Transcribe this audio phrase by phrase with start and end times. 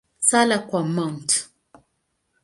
[0.27, 1.27] Sala kwa Mt.